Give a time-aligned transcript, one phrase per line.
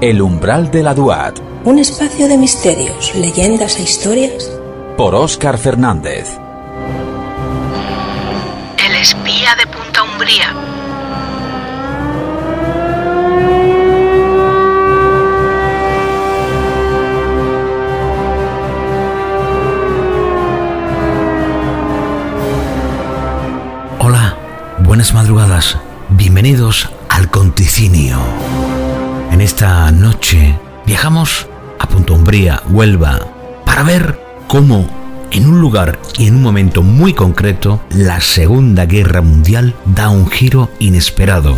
[0.00, 1.40] El umbral de la Duat.
[1.64, 4.50] Un espacio de misterios, leyendas e historias.
[4.96, 6.38] Por Óscar Fernández.
[8.82, 10.54] El espía de Punta Umbría.
[23.98, 24.38] Hola,
[24.78, 25.76] buenas madrugadas.
[26.08, 28.18] Bienvenidos al Conticinio.
[29.30, 31.48] En esta noche viajamos
[31.78, 33.20] a Punta Umbría, Huelva,
[33.64, 34.86] para ver cómo
[35.30, 40.28] en un lugar y en un momento muy concreto la Segunda Guerra Mundial da un
[40.28, 41.56] giro inesperado.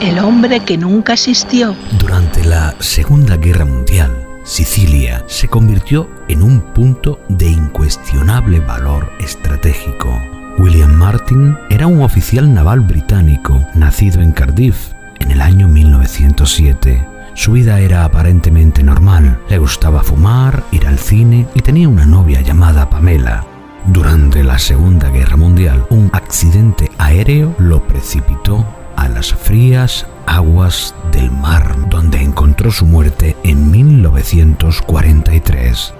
[0.00, 1.76] El hombre que nunca existió.
[1.98, 10.18] Durante la Segunda Guerra Mundial, Sicilia se convirtió en un punto de incuestionable valor estratégico.
[10.58, 17.06] William Martin era un oficial naval británico nacido en Cardiff en el año 1907.
[17.34, 19.40] Su vida era aparentemente normal.
[19.48, 23.44] Le gustaba fumar, ir al cine y tenía una novia llamada Pamela.
[23.86, 28.64] Durante la Segunda Guerra Mundial, un accidente aéreo lo precipitó
[28.96, 35.92] a las frías aguas del mar, donde encontró su muerte en 1943.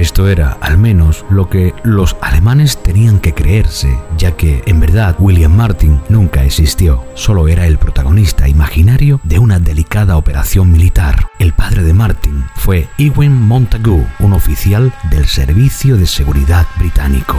[0.00, 5.14] Esto era, al menos, lo que los alemanes tenían que creerse, ya que, en verdad,
[5.18, 11.28] William Martin nunca existió, solo era el protagonista imaginario de una delicada operación militar.
[11.38, 17.36] El padre de Martin fue Ewen Montagu, un oficial del Servicio de Seguridad británico.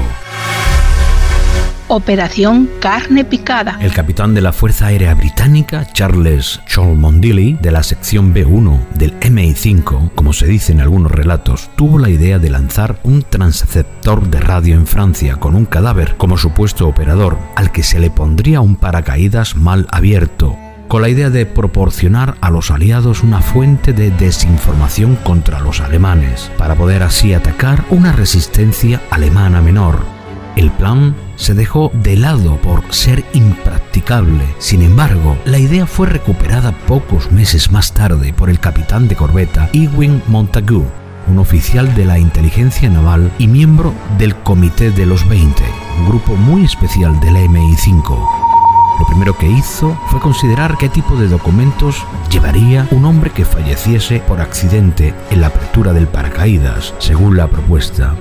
[1.93, 3.77] Operación Carne Picada.
[3.81, 10.11] El capitán de la Fuerza Aérea Británica, Charles Cholmondeley, de la sección B1 del MI5,
[10.15, 14.75] como se dice en algunos relatos, tuvo la idea de lanzar un transceptor de radio
[14.75, 19.57] en Francia con un cadáver como supuesto operador, al que se le pondría un paracaídas
[19.57, 20.55] mal abierto,
[20.87, 26.53] con la idea de proporcionar a los aliados una fuente de desinformación contra los alemanes,
[26.57, 30.20] para poder así atacar una resistencia alemana menor.
[30.55, 34.43] El plan se dejó de lado por ser impracticable.
[34.59, 39.69] Sin embargo, la idea fue recuperada pocos meses más tarde por el capitán de corbeta
[39.71, 40.85] Ewing Montagu,
[41.27, 45.63] un oficial de la inteligencia naval y miembro del Comité de los 20,
[45.99, 48.51] un grupo muy especial del MI5.
[48.99, 54.19] Lo primero que hizo fue considerar qué tipo de documentos llevaría un hombre que falleciese
[54.19, 58.15] por accidente en la apertura del paracaídas, según la propuesta.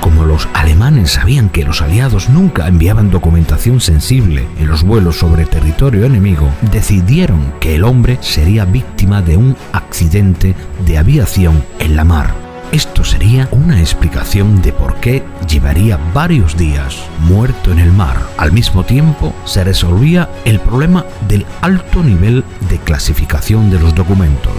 [0.00, 5.44] Como los alemanes sabían que los aliados nunca enviaban documentación sensible en los vuelos sobre
[5.44, 10.54] territorio enemigo, decidieron que el hombre sería víctima de un accidente
[10.86, 12.32] de aviación en la mar.
[12.70, 18.16] Esto sería una explicación de por qué llevaría varios días muerto en el mar.
[18.38, 24.54] Al mismo tiempo, se resolvía el problema del alto nivel de clasificación de los documentos.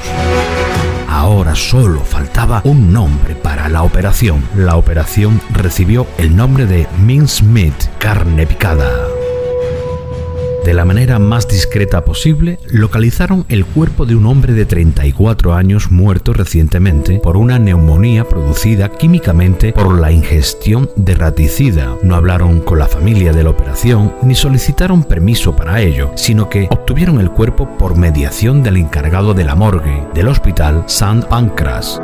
[1.12, 4.48] Ahora solo faltaba un nombre para la operación.
[4.56, 9.21] La operación recibió el nombre de Mincemeat, carne picada.
[10.64, 15.90] De la manera más discreta posible, localizaron el cuerpo de un hombre de 34 años
[15.90, 21.98] muerto recientemente por una neumonía producida químicamente por la ingestión de raticida.
[22.04, 26.68] No hablaron con la familia de la operación ni solicitaron permiso para ello, sino que
[26.70, 31.26] obtuvieron el cuerpo por mediación del encargado de la morgue del hospital St.
[31.28, 32.00] Pancras.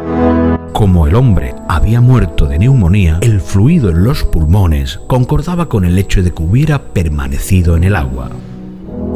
[0.73, 5.97] Como el hombre había muerto de neumonía, el fluido en los pulmones concordaba con el
[5.97, 8.29] hecho de que hubiera permanecido en el agua.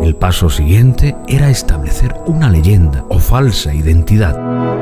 [0.02, 4.36] El paso siguiente era establecer una leyenda o falsa identidad.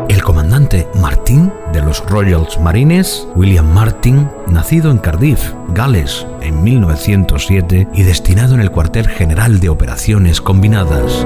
[0.07, 7.89] El comandante Martin de los Royal Marines, William Martin, nacido en Cardiff, Gales, en 1907
[7.93, 11.25] y destinado en el cuartel general de operaciones combinadas.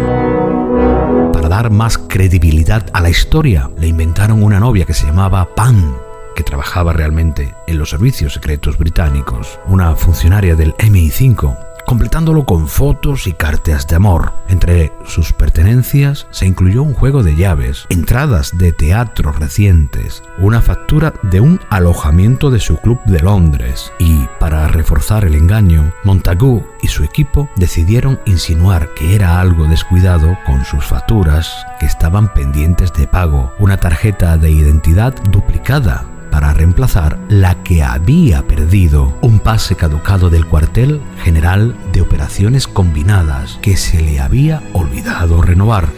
[1.32, 5.94] Para dar más credibilidad a la historia, le inventaron una novia que se llamaba Pam,
[6.36, 13.28] que trabajaba realmente en los servicios secretos británicos, una funcionaria del MI5 completándolo con fotos
[13.28, 14.34] y cartas de amor.
[14.48, 21.14] Entre sus pertenencias se incluyó un juego de llaves, entradas de teatro recientes, una factura
[21.24, 26.88] de un alojamiento de su club de Londres y, para reforzar el engaño, Montagu y
[26.88, 33.08] su equipo decidieron insinuar que era algo descuidado con sus facturas que estaban pendientes de
[33.08, 40.32] pago, una tarjeta de identidad duplicada para reemplazar la que había perdido, un pase caducado
[40.32, 45.90] del cuartel general de operaciones combinadas que se le había olvidado renovar.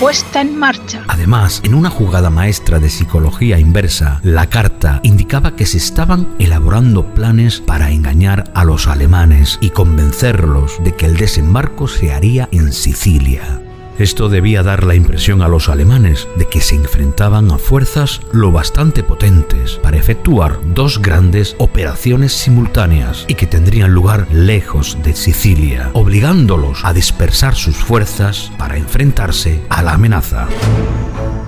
[0.00, 1.04] Puesta en marcha.
[1.08, 7.04] Además, en una jugada maestra de psicología inversa, la carta indicaba que se estaban elaborando
[7.12, 12.72] planes para engañar a los alemanes y convencerlos de que el desembarco se haría en
[12.72, 13.60] Sicilia.
[13.98, 18.52] Esto debía dar la impresión a los alemanes de que se enfrentaban a fuerzas lo
[18.52, 25.90] bastante potentes para efectuar dos grandes operaciones simultáneas y que tendrían lugar lejos de Sicilia,
[25.94, 30.46] obligándolos a dispersar sus fuerzas para enfrentarse a la amenaza.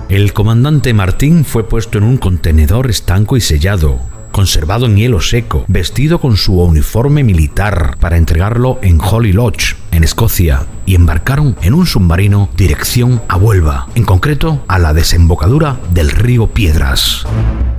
[0.09, 3.99] El comandante Martín fue puesto en un contenedor estanco y sellado,
[4.31, 10.03] conservado en hielo seco, vestido con su uniforme militar para entregarlo en Holy Lodge, en
[10.03, 16.09] Escocia, y embarcaron en un submarino dirección a Huelva, en concreto a la desembocadura del
[16.11, 17.25] río Piedras.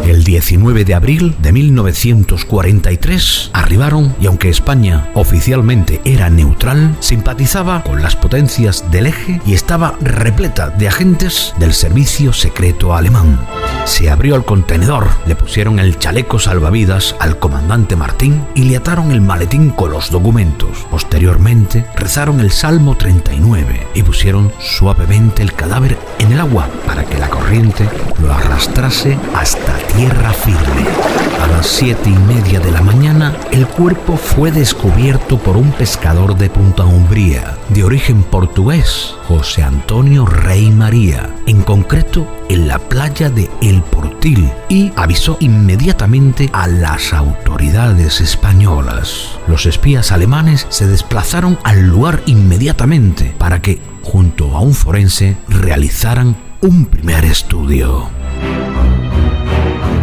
[0.04, 8.02] El 19 de abril de 1943 arribaron y aunque España oficialmente era neutral, simpatizaba con
[8.02, 13.38] las potencias del eje y estaba repleta de agentes del servicio secreto alemán.
[13.84, 19.10] Se abrió el contenedor, le pusieron el chaleco salvavidas al comandante Martín y le ataron
[19.10, 20.86] el maletín con los documentos.
[20.90, 27.18] Posteriormente rezaron el Salmo 39 y pusieron suavemente el cadáver en el agua para que
[27.18, 27.88] la corriente
[28.22, 30.86] lo arrastrase hasta tierra firme.
[31.42, 36.36] A las siete y media de la mañana, el cuerpo fue descubierto por un pescador
[36.36, 43.30] de Punta Umbría, de origen portugués, José Antonio Rey María, en concreto en la playa
[43.30, 49.38] de El Portil, y avisó inmediatamente a las autoridades españolas.
[49.46, 56.36] Los espías alemanes se desplazaron al lugar inmediatamente para que, junto a un forense, realizaran
[56.60, 58.19] un primer estudio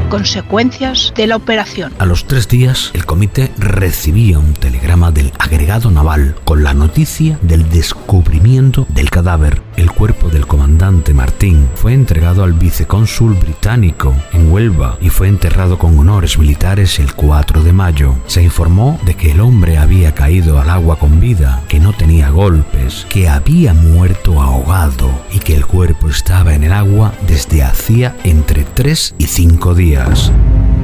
[0.10, 1.94] consecuencias de la operación.
[2.00, 7.38] A los tres días, el comité recibía un telegrama del agregado naval con la noticia
[7.42, 9.62] del descubrimiento del cadáver.
[9.76, 15.78] El cuerpo del comandante Martín fue entregado al vicecónsul británico en Huelva y fue enterrado
[15.78, 18.16] con honores militares el 4 de mayo.
[18.28, 22.30] Se informó de que el hombre había caído al agua con vida, que no tenía
[22.30, 28.16] golpes, que había muerto ahogado y que el cuerpo estaba en el agua desde hacía
[28.24, 29.97] entre 3 y 5 días.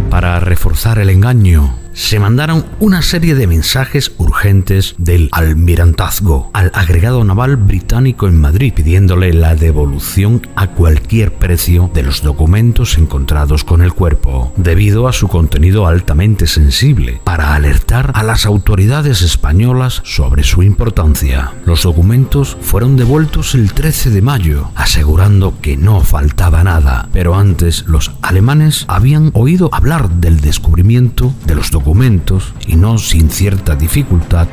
[0.10, 7.24] Para reforzar el engaño, se mandaron una serie de mensajes urgentes del almirantazgo al agregado
[7.24, 13.84] naval británico en Madrid pidiéndole la devolución a cualquier precio de los documentos encontrados con
[13.84, 20.44] el cuerpo, debido a su contenido altamente sensible, para alertar a las autoridades españolas sobre
[20.44, 21.51] su importancia.
[21.66, 27.86] Los documentos fueron devueltos el 13 de mayo, asegurando que no faltaba nada, pero antes
[27.88, 33.76] los alemanes habían oído hablar del descubrimiento de los documentos documentos y no sin cierta
[33.76, 34.48] dificultad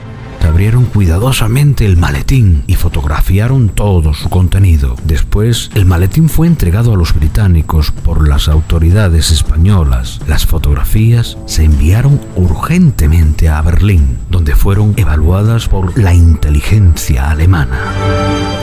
[0.46, 4.96] abrieron cuidadosamente el maletín y fotografiaron todo su contenido.
[5.04, 10.20] Después, el maletín fue entregado a los británicos por las autoridades españolas.
[10.26, 17.78] Las fotografías se enviaron urgentemente a Berlín, donde fueron evaluadas por la inteligencia alemana.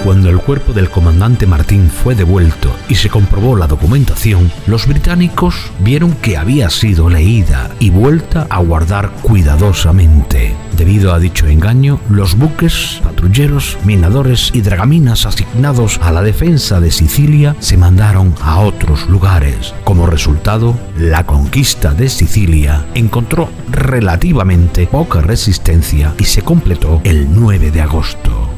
[0.03, 5.55] Cuando el cuerpo del comandante Martín fue devuelto y se comprobó la documentación, los británicos
[5.79, 10.55] vieron que había sido leída y vuelta a guardar cuidadosamente.
[10.77, 16.91] Debido a dicho engaño, los buques, patrulleros, minadores y dragaminas asignados a la defensa de
[16.91, 19.73] Sicilia se mandaron a otros lugares.
[19.83, 27.71] Como resultado, la conquista de Sicilia encontró relativamente poca resistencia y se completó el 9
[27.71, 28.49] de agosto.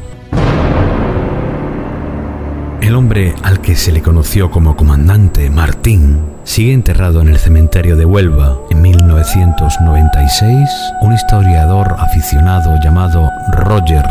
[2.80, 7.96] El hombre al que se le conoció como comandante Martín sigue enterrado en el cementerio
[7.96, 8.58] de Huelva.
[8.70, 10.68] En 1996,
[11.00, 14.04] un historiador aficionado llamado Roger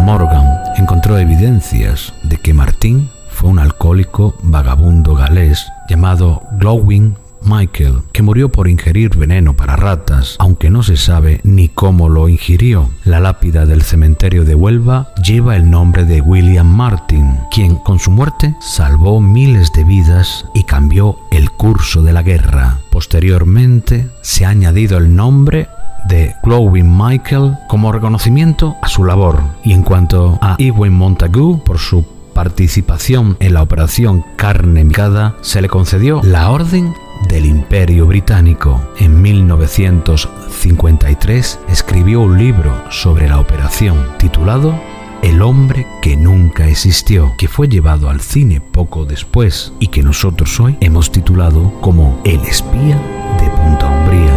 [0.00, 8.22] Morgan encontró evidencias de que Martín fue un alcohólico vagabundo galés llamado Glowing Michael, que
[8.22, 12.90] murió por ingerir veneno para ratas, aunque no se sabe ni cómo lo ingirió.
[13.04, 18.10] La lápida del cementerio de Huelva lleva el nombre de William Martin, quien con su
[18.10, 22.78] muerte salvó miles de vidas y cambió el curso de la guerra.
[22.90, 25.68] Posteriormente se ha añadido el nombre
[26.08, 29.42] de Glowing Michael como reconocimiento a su labor.
[29.64, 35.62] Y en cuanto a Ewen Montagu, por su participación en la operación Carne Micada, se
[35.62, 36.92] le concedió la Orden
[37.28, 38.82] del Imperio Británico.
[38.98, 44.78] En 1953 escribió un libro sobre la operación titulado
[45.22, 50.60] El hombre que nunca existió, que fue llevado al cine poco después y que nosotros
[50.60, 53.00] hoy hemos titulado como El espía
[53.40, 54.34] de Punta Umbría.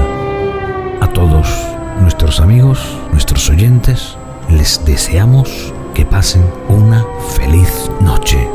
[1.02, 1.50] A todos
[2.02, 2.80] nuestros amigos,
[3.12, 4.16] nuestros oyentes,
[4.50, 7.04] les deseamos que pasen una
[7.36, 8.48] feliz noche.